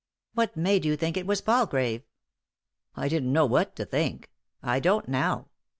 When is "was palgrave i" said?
1.27-3.07